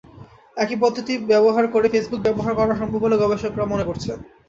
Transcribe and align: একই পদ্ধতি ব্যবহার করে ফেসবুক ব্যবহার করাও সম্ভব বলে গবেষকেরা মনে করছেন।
একই 0.57 0.77
পদ্ধতি 0.81 1.13
ব্যবহার 1.31 1.65
করে 1.67 1.87
ফেসবুক 1.93 2.19
ব্যবহার 2.23 2.53
করাও 2.55 2.79
সম্ভব 2.81 2.99
বলে 3.01 3.15
গবেষকেরা 3.17 3.71
মনে 3.73 3.87
করছেন। 3.89 4.17